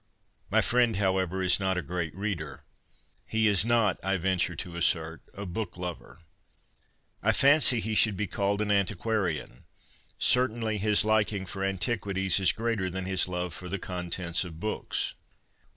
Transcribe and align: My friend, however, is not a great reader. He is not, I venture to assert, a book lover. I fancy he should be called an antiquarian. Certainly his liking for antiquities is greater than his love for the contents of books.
My 0.49 0.61
friend, 0.63 0.95
however, 0.95 1.43
is 1.43 1.59
not 1.59 1.77
a 1.77 1.83
great 1.83 2.15
reader. 2.15 2.63
He 3.23 3.47
is 3.47 3.63
not, 3.63 3.99
I 4.03 4.17
venture 4.17 4.55
to 4.55 4.75
assert, 4.75 5.21
a 5.35 5.45
book 5.45 5.77
lover. 5.77 6.21
I 7.21 7.31
fancy 7.33 7.79
he 7.79 7.93
should 7.93 8.17
be 8.17 8.25
called 8.25 8.61
an 8.63 8.71
antiquarian. 8.71 9.65
Certainly 10.17 10.79
his 10.79 11.05
liking 11.05 11.45
for 11.45 11.63
antiquities 11.63 12.39
is 12.39 12.51
greater 12.51 12.89
than 12.89 13.05
his 13.05 13.27
love 13.27 13.53
for 13.53 13.69
the 13.69 13.77
contents 13.77 14.43
of 14.43 14.59
books. 14.59 15.13